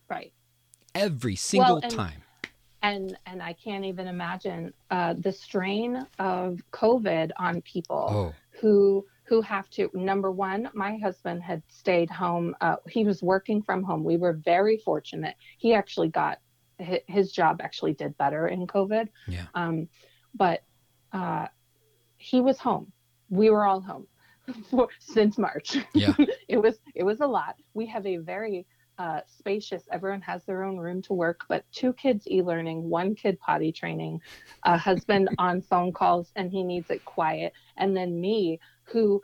right 0.10 0.34
Every 0.96 1.36
single 1.36 1.78
and- 1.84 1.92
time. 1.92 2.24
And 2.82 3.18
and 3.26 3.42
i 3.42 3.54
can't 3.54 3.86
even 3.86 4.08
imagine 4.08 4.74
uh, 4.92 5.14
the 5.20 5.32
strain 5.32 6.06
of 6.20 6.60
covid 6.72 7.32
on 7.38 7.62
people 7.62 8.08
Oh, 8.10 8.34
who 8.62 9.06
who 9.24 9.42
have 9.42 9.70
to 9.70 9.90
number 9.94 10.32
one 10.32 10.70
my 10.74 10.98
husband 10.98 11.44
had 11.44 11.62
stayed 11.68 12.10
home 12.10 12.56
uh, 12.62 12.78
he 12.90 13.06
was 13.06 13.22
working 13.22 13.62
from 13.62 13.84
home. 13.84 14.04
We 14.04 14.18
were 14.18 14.34
very 14.34 14.78
fortunate. 14.78 15.36
He 15.60 15.74
actually 15.74 16.10
got 16.10 16.40
his 16.80 17.32
job 17.32 17.60
actually 17.62 17.94
did 17.94 18.18
better 18.18 18.48
in 18.48 18.66
covid. 18.66 19.08
Yeah. 19.28 19.46
um, 19.54 19.88
but 20.34 20.64
uh, 21.14 21.48
he 22.18 22.42
was 22.42 22.58
home. 22.58 22.92
We 23.30 23.50
were 23.50 23.66
all 23.66 23.82
home 23.82 24.08
for, 24.70 24.88
since 25.00 25.38
march. 25.38 25.78
Yeah. 25.94 26.14
it 26.48 26.58
was 26.58 26.80
it 26.96 27.04
was 27.04 27.20
a 27.22 27.28
lot. 27.28 27.56
We 27.74 27.86
have 27.88 28.06
a 28.06 28.18
very 28.18 28.66
uh, 29.00 29.22
spacious 29.26 29.84
everyone 29.92 30.22
has 30.22 30.44
their 30.44 30.64
own 30.64 30.78
room 30.78 31.02
to 31.02 31.14
work 31.14 31.42
but 31.48 31.64
two 31.72 31.94
kids 31.94 32.28
e-learning 32.30 32.84
one 32.90 33.16
kid 33.16 33.40
potty 33.40 33.72
training 33.72 34.20
a 34.64 34.78
husband 34.78 35.30
on 35.40 35.62
phone 35.62 35.92
calls 35.92 36.32
and 36.36 36.52
he 36.52 36.62
needs 36.64 36.90
it 36.92 37.04
quiet 37.06 37.54
and 37.78 37.96
then 37.98 38.20
me 38.20 38.60
who 38.84 39.22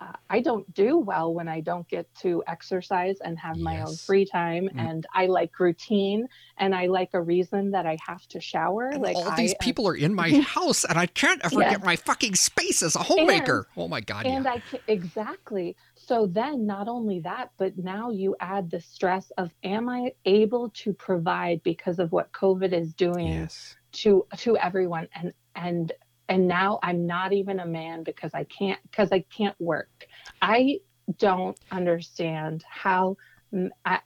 uh, 0.00 0.12
I 0.30 0.38
don't 0.40 0.72
do 0.74 0.96
well 0.96 1.34
when 1.34 1.48
I 1.48 1.60
don't 1.60 1.86
get 1.88 2.06
to 2.20 2.40
exercise 2.46 3.16
and 3.20 3.36
have 3.36 3.56
my 3.56 3.80
own 3.80 3.96
free 3.96 4.24
time. 4.24 4.68
Mm. 4.72 4.78
And 4.88 5.06
I 5.12 5.26
like 5.26 5.58
routine 5.58 6.28
and 6.56 6.72
I 6.72 6.86
like 6.86 7.10
a 7.14 7.20
reason 7.20 7.72
that 7.72 7.84
I 7.84 7.96
have 8.06 8.24
to 8.28 8.40
shower. 8.40 8.90
And 8.90 9.02
like 9.02 9.16
all 9.16 9.28
I 9.28 9.34
these 9.34 9.50
am- 9.54 9.58
people 9.60 9.88
are 9.88 9.96
in 9.96 10.14
my 10.14 10.30
house 10.40 10.84
and 10.84 10.96
I 10.96 11.06
can't 11.06 11.40
ever 11.44 11.58
Yes. 11.60 11.72
get 11.78 11.84
my 11.84 11.96
fucking 11.96 12.36
space 12.36 12.80
as 12.84 12.94
a 12.94 13.00
homemaker. 13.00 13.66
oh 13.76 13.88
my 13.88 14.00
God. 14.00 14.24
and 14.24 14.44
yeah. 14.44 14.52
I 14.52 14.62
ca- 14.70 14.78
exactly. 14.86 15.74
So 16.08 16.24
then, 16.24 16.64
not 16.64 16.88
only 16.88 17.20
that, 17.20 17.50
but 17.58 17.76
now 17.76 18.08
you 18.08 18.34
add 18.40 18.70
the 18.70 18.80
stress 18.80 19.30
of, 19.36 19.50
am 19.62 19.90
I 19.90 20.14
able 20.24 20.70
to 20.70 20.94
provide 20.94 21.62
because 21.62 21.98
of 21.98 22.12
what 22.12 22.32
COVID 22.32 22.72
is 22.72 22.94
doing 22.94 23.28
yes. 23.28 23.76
to 23.92 24.26
to 24.38 24.56
everyone? 24.56 25.08
And 25.14 25.34
and 25.54 25.92
and 26.30 26.48
now 26.48 26.78
I'm 26.82 27.06
not 27.06 27.34
even 27.34 27.60
a 27.60 27.66
man 27.66 28.04
because 28.04 28.30
I 28.32 28.44
can't 28.44 28.80
because 28.90 29.12
I 29.12 29.20
can't 29.20 29.54
work. 29.60 30.06
I 30.40 30.80
don't 31.18 31.60
understand 31.70 32.64
how 32.66 33.18
mm, 33.52 33.68
I 33.84 34.00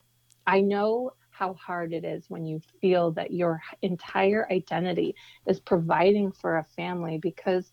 I 0.45 0.59
know 0.59 1.11
how 1.29 1.53
hard 1.53 1.93
it 1.93 2.03
is 2.03 2.25
when 2.27 2.45
you 2.45 2.59
feel 2.81 3.11
that 3.11 3.31
your 3.31 3.61
entire 3.81 4.45
identity 4.51 5.15
is 5.47 5.61
providing 5.61 6.33
for 6.33 6.57
a 6.57 6.65
family 6.75 7.17
because 7.17 7.71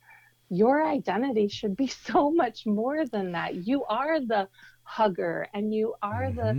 your 0.51 0.87
identity 0.87 1.49
should 1.49 1.77
be 1.77 1.87
so 2.09 2.31
much 2.31 2.67
more 2.67 3.07
than 3.07 3.33
that. 3.33 3.55
You 3.57 3.85
are 3.87 4.21
the 4.21 4.49
hugger 4.85 5.49
and 5.55 5.73
you 5.75 5.95
are 6.03 6.31
Mhm. 6.31 6.35
the 6.35 6.57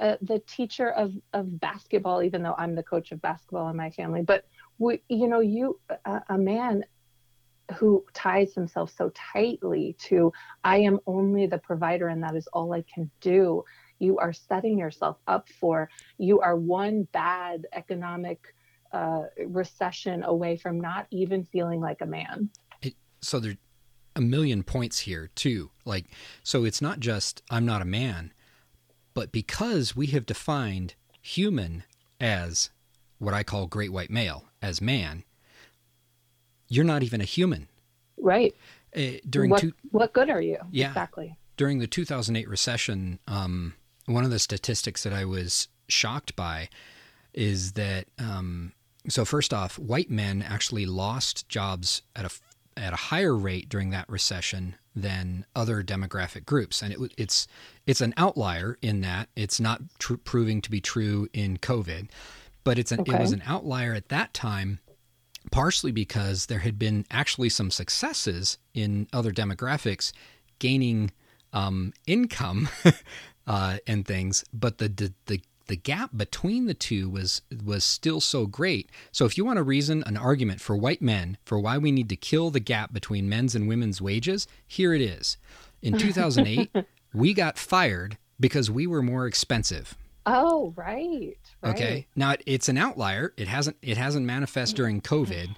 uh, 0.00 0.16
the 0.22 0.40
teacher 0.46 0.90
of 0.90 1.12
of 1.32 1.60
basketball 1.60 2.22
even 2.22 2.42
though 2.42 2.54
I'm 2.58 2.74
the 2.74 2.82
coach 2.82 3.12
of 3.12 3.22
basketball 3.22 3.68
in 3.70 3.76
my 3.76 3.90
family 3.90 4.22
but 4.22 4.44
we 4.78 5.02
you 5.08 5.28
know 5.28 5.40
you 5.40 5.80
a, 6.04 6.22
a 6.30 6.38
man 6.38 6.84
who 7.78 8.04
ties 8.14 8.54
himself 8.54 8.90
so 8.96 9.10
tightly 9.34 9.96
to 9.98 10.32
I 10.64 10.78
am 10.78 11.00
only 11.06 11.46
the 11.46 11.58
provider 11.58 12.08
and 12.08 12.22
that 12.22 12.36
is 12.36 12.48
all 12.52 12.72
I 12.72 12.84
can 12.92 13.10
do 13.20 13.64
you 13.98 14.18
are 14.18 14.32
setting 14.32 14.78
yourself 14.78 15.18
up 15.26 15.48
for 15.60 15.88
you 16.18 16.40
are 16.40 16.56
one 16.56 17.08
bad 17.12 17.66
economic 17.72 18.40
uh, 18.92 19.22
recession 19.46 20.22
away 20.24 20.56
from 20.56 20.80
not 20.80 21.06
even 21.10 21.44
feeling 21.44 21.80
like 21.80 22.00
a 22.02 22.06
man 22.06 22.50
so 23.26 23.40
there 23.40 23.56
a 24.14 24.20
million 24.20 24.62
points 24.62 25.00
here 25.00 25.30
too. 25.34 25.70
Like 25.84 26.06
so 26.42 26.64
it's 26.64 26.80
not 26.80 27.00
just 27.00 27.42
i'm 27.50 27.66
not 27.66 27.82
a 27.82 27.86
man 27.86 28.32
but 29.14 29.30
because 29.32 29.94
we 29.94 30.06
have 30.08 30.26
defined 30.26 30.94
human 31.20 31.84
as 32.20 32.70
what 33.18 33.34
i 33.34 33.42
call 33.42 33.66
great 33.66 33.92
white 33.92 34.10
male 34.10 34.44
as 34.62 34.80
man 34.80 35.24
you're 36.68 36.84
not 36.84 37.02
even 37.02 37.20
a 37.20 37.24
human. 37.24 37.68
Right. 38.18 38.54
Uh, 38.96 39.18
during 39.28 39.50
what, 39.50 39.60
two, 39.60 39.72
what 39.90 40.12
good 40.12 40.30
are 40.30 40.40
you? 40.40 40.58
Yeah. 40.70 40.88
exactly. 40.88 41.36
During 41.56 41.78
the 41.78 41.86
2008 41.86 42.48
recession, 42.48 43.18
um, 43.26 43.74
one 44.06 44.24
of 44.24 44.30
the 44.30 44.38
statistics 44.38 45.02
that 45.04 45.12
I 45.12 45.24
was 45.24 45.68
shocked 45.88 46.36
by 46.36 46.68
is 47.32 47.72
that 47.72 48.06
um, 48.18 48.72
so 49.08 49.24
first 49.24 49.52
off, 49.54 49.78
white 49.78 50.10
men 50.10 50.42
actually 50.42 50.86
lost 50.86 51.48
jobs 51.48 52.02
at 52.14 52.24
a 52.24 52.30
at 52.76 52.92
a 52.92 52.96
higher 52.96 53.36
rate 53.36 53.68
during 53.68 53.90
that 53.90 54.08
recession 54.08 54.76
than 54.94 55.44
other 55.54 55.82
demographic 55.82 56.46
groups, 56.46 56.82
and 56.82 56.92
it, 56.92 57.14
it's 57.16 57.46
it's 57.86 58.00
an 58.00 58.14
outlier 58.16 58.78
in 58.82 59.00
that 59.02 59.28
it's 59.36 59.60
not 59.60 59.80
tr- 59.98 60.14
proving 60.14 60.60
to 60.62 60.70
be 60.70 60.80
true 60.80 61.28
in 61.32 61.58
COVID, 61.58 62.08
but 62.64 62.78
it's 62.78 62.92
an, 62.92 63.00
it 63.00 63.18
was 63.18 63.32
an 63.32 63.42
outlier 63.46 63.94
at 63.94 64.08
that 64.08 64.34
time 64.34 64.80
partially 65.50 65.92
because 65.92 66.46
there 66.46 66.60
had 66.60 66.78
been 66.78 67.04
actually 67.10 67.48
some 67.48 67.70
successes 67.70 68.58
in 68.74 69.06
other 69.12 69.32
demographics 69.32 70.12
gaining 70.58 71.10
um, 71.52 71.92
income 72.06 72.68
uh, 73.46 73.78
and 73.86 74.06
things, 74.06 74.44
but 74.52 74.78
the, 74.78 74.88
the 74.88 75.12
the 75.26 75.40
the 75.68 75.76
gap 75.76 76.10
between 76.16 76.66
the 76.66 76.74
two 76.74 77.08
was 77.10 77.42
was 77.64 77.84
still 77.84 78.20
so 78.20 78.46
great. 78.46 78.90
So 79.12 79.24
if 79.24 79.36
you 79.36 79.44
want 79.44 79.58
a 79.58 79.62
reason, 79.64 80.02
an 80.06 80.16
argument 80.16 80.60
for 80.60 80.76
white 80.76 81.02
men 81.02 81.38
for 81.44 81.58
why 81.58 81.78
we 81.78 81.90
need 81.92 82.08
to 82.10 82.16
kill 82.16 82.50
the 82.50 82.60
gap 82.60 82.92
between 82.92 83.28
men's 83.28 83.54
and 83.54 83.66
women's 83.68 84.00
wages, 84.00 84.46
here 84.66 84.94
it 84.94 85.00
is. 85.00 85.36
In 85.82 85.98
2008, 85.98 86.70
we 87.12 87.34
got 87.34 87.58
fired 87.58 88.16
because 88.38 88.70
we 88.70 88.86
were 88.86 89.02
more 89.02 89.26
expensive. 89.26 89.96
oh 90.26 90.72
right, 90.76 91.36
right. 91.62 91.74
Okay. 91.74 92.06
Now 92.16 92.32
it- 92.32 92.42
it's 92.46 92.68
an 92.68 92.78
outlier. 92.78 93.32
It 93.36 93.48
hasn't 93.48 93.76
it 93.82 93.96
hasn't 93.96 94.26
manifest 94.26 94.76
during 94.76 95.00
COVID, 95.00 95.54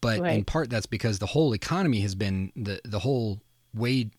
but 0.00 0.20
in 0.36 0.44
part 0.44 0.70
that's 0.70 0.86
because 0.86 1.18
the 1.18 1.26
whole 1.26 1.54
economy 1.54 2.00
has 2.00 2.14
been 2.14 2.52
the 2.56 2.80
the 2.84 2.98
whole 3.00 3.40
way 3.74 4.10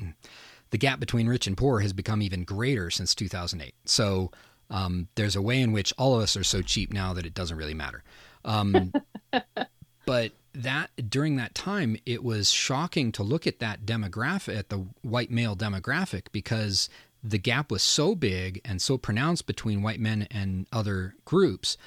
the 0.71 0.77
gap 0.77 0.99
between 0.99 1.27
rich 1.27 1.47
and 1.47 1.57
poor 1.57 1.79
has 1.79 1.93
become 1.93 2.21
even 2.21 2.43
greater 2.43 2.91
since 2.91 3.15
2008. 3.15 3.73
So 3.85 4.31
um, 4.69 5.07
there's 5.15 5.35
a 5.35 5.41
way 5.41 5.61
in 5.61 5.71
which 5.71 5.93
all 5.97 6.15
of 6.15 6.21
us 6.21 6.37
are 6.37 6.43
so 6.43 6.61
cheap 6.61 6.93
now 6.93 7.13
that 7.13 7.25
it 7.25 7.33
doesn't 7.33 7.57
really 7.57 7.73
matter. 7.73 8.03
Um, 8.45 8.93
but 10.05 10.31
that 10.53 10.89
during 11.09 11.35
that 11.37 11.55
time, 11.55 11.97
it 12.05 12.23
was 12.23 12.51
shocking 12.51 13.11
to 13.13 13.23
look 13.23 13.47
at 13.47 13.59
that 13.59 13.85
demographic, 13.85 14.57
at 14.57 14.69
the 14.69 14.85
white 15.01 15.31
male 15.31 15.55
demographic, 15.55 16.23
because 16.31 16.89
the 17.23 17.37
gap 17.37 17.71
was 17.71 17.83
so 17.83 18.15
big 18.15 18.61
and 18.63 18.81
so 18.81 18.97
pronounced 18.97 19.45
between 19.45 19.81
white 19.81 19.99
men 19.99 20.27
and 20.31 20.67
other 20.71 21.15
groups 21.25 21.77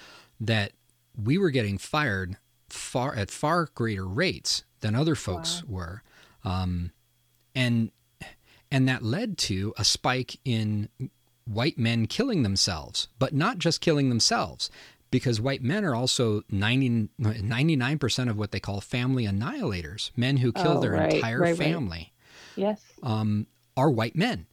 that 0.41 0.73
we 1.21 1.39
were 1.39 1.51
getting 1.51 1.79
fired 1.79 2.37
far 2.69 3.15
at 3.15 3.31
far 3.31 3.69
greater 3.75 4.07
rates 4.07 4.65
than 4.81 4.95
other 4.95 5.15
folks 5.15 5.62
were, 5.65 6.03
um, 6.45 6.91
and 7.55 7.91
and 8.71 8.89
that 8.89 9.03
led 9.03 9.37
to 9.37 9.75
a 9.77 9.85
spike 9.85 10.39
in 10.45 10.89
white 11.47 11.79
men 11.79 12.07
killing 12.07 12.43
themselves, 12.43 13.09
but 13.19 13.35
not 13.35 13.59
just 13.59 13.81
killing 13.81 14.09
themselves, 14.09 14.71
because 15.11 15.41
white 15.41 15.63
men 15.63 15.85
are 15.85 15.95
also 15.95 16.43
90, 16.51 17.09
99% 17.21 18.31
of 18.31 18.37
what 18.39 18.51
they 18.53 18.61
call 18.61 18.81
family 18.81 19.25
annihilators, 19.27 20.11
men 20.17 20.39
who 20.39 20.53
kill 20.53 20.79
Oh, 20.79 20.81
their 20.81 20.93
right, 20.93 21.13
entire 21.15 21.41
right, 21.41 21.49
right. 21.51 21.59
family, 21.59 22.13
Yes. 22.57 22.81
um, 23.03 23.47
are 23.77 23.91
white 23.91 24.17
men. 24.17 24.47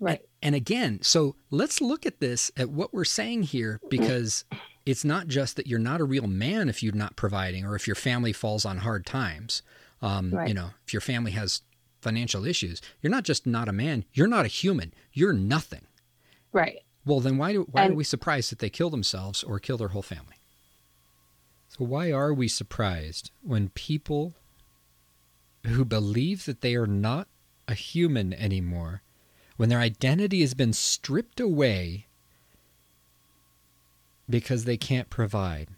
Right. 0.00 0.20
And 0.42 0.54
again, 0.54 1.00
so 1.02 1.36
let's 1.50 1.80
look 1.80 2.04
at 2.04 2.20
this 2.20 2.50
at 2.56 2.68
what 2.68 2.92
we're 2.92 3.04
saying 3.04 3.44
here 3.44 3.80
because 3.88 4.44
it's 4.84 5.04
not 5.04 5.28
just 5.28 5.56
that 5.56 5.66
you're 5.66 5.78
not 5.78 6.00
a 6.00 6.04
real 6.04 6.26
man 6.26 6.68
if 6.68 6.82
you're 6.82 6.92
not 6.94 7.16
providing 7.16 7.64
or 7.64 7.74
if 7.74 7.86
your 7.86 7.94
family 7.96 8.32
falls 8.32 8.64
on 8.66 8.78
hard 8.78 9.06
times. 9.06 9.62
Um, 10.02 10.32
Right. 10.32 10.48
You 10.48 10.54
know, 10.54 10.70
if 10.86 10.92
your 10.92 11.00
family 11.00 11.30
has 11.32 11.62
financial 12.02 12.44
issues, 12.44 12.82
you're 13.00 13.10
not 13.10 13.24
just 13.24 13.46
not 13.46 13.68
a 13.68 13.72
man, 13.72 14.04
you're 14.12 14.26
not 14.26 14.44
a 14.44 14.48
human, 14.48 14.92
you're 15.14 15.32
nothing. 15.32 15.86
Right. 16.54 16.78
Well, 17.04 17.20
then 17.20 17.36
why, 17.36 17.52
do, 17.52 17.68
why 17.70 17.88
are 17.88 17.92
we 17.94 18.04
surprised 18.04 18.50
that 18.50 18.60
they 18.60 18.70
kill 18.70 18.88
themselves 18.88 19.42
or 19.42 19.58
kill 19.58 19.76
their 19.76 19.88
whole 19.88 20.02
family? 20.02 20.36
So, 21.68 21.84
why 21.84 22.12
are 22.12 22.32
we 22.32 22.48
surprised 22.48 23.30
when 23.42 23.68
people 23.70 24.34
who 25.66 25.84
believe 25.84 26.46
that 26.46 26.60
they 26.60 26.76
are 26.76 26.86
not 26.86 27.26
a 27.66 27.74
human 27.74 28.32
anymore, 28.32 29.02
when 29.56 29.68
their 29.68 29.80
identity 29.80 30.40
has 30.40 30.54
been 30.54 30.72
stripped 30.72 31.40
away 31.40 32.06
because 34.30 34.64
they 34.64 34.76
can't 34.76 35.10
provide? 35.10 35.68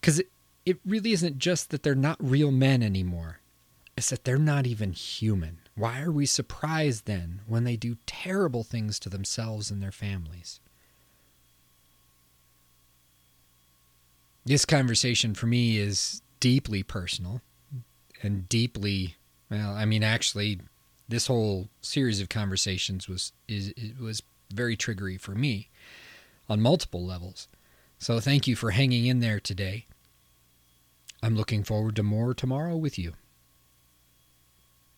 Because 0.00 0.20
it, 0.20 0.30
it 0.64 0.78
really 0.86 1.12
isn't 1.12 1.38
just 1.38 1.70
that 1.70 1.82
they're 1.82 1.94
not 1.94 2.16
real 2.18 2.50
men 2.50 2.82
anymore, 2.82 3.40
it's 3.96 4.10
that 4.10 4.24
they're 4.24 4.38
not 4.38 4.66
even 4.66 4.92
human. 4.92 5.58
Why 5.76 6.00
are 6.02 6.12
we 6.12 6.26
surprised 6.26 7.06
then 7.06 7.40
when 7.46 7.64
they 7.64 7.76
do 7.76 7.96
terrible 8.06 8.62
things 8.62 8.98
to 9.00 9.08
themselves 9.08 9.70
and 9.70 9.82
their 9.82 9.92
families? 9.92 10.60
This 14.44 14.64
conversation 14.64 15.34
for 15.34 15.46
me 15.46 15.78
is 15.78 16.22
deeply 16.38 16.82
personal 16.82 17.40
and 18.22 18.48
deeply 18.48 19.16
well, 19.50 19.74
I 19.74 19.84
mean 19.84 20.02
actually 20.02 20.60
this 21.08 21.26
whole 21.26 21.68
series 21.80 22.20
of 22.20 22.28
conversations 22.28 23.08
was 23.08 23.32
is 23.48 23.68
it 23.76 23.98
was 23.98 24.22
very 24.52 24.76
triggery 24.76 25.18
for 25.18 25.32
me 25.32 25.70
on 26.48 26.60
multiple 26.60 27.04
levels. 27.04 27.48
So 27.98 28.20
thank 28.20 28.46
you 28.46 28.54
for 28.54 28.70
hanging 28.72 29.06
in 29.06 29.20
there 29.20 29.40
today. 29.40 29.86
I'm 31.22 31.34
looking 31.34 31.64
forward 31.64 31.96
to 31.96 32.02
more 32.02 32.34
tomorrow 32.34 32.76
with 32.76 32.98
you. 32.98 33.14